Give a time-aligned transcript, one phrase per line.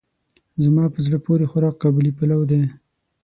[0.63, 2.61] زما په زړه پورې خوراک قابلي پلو دی.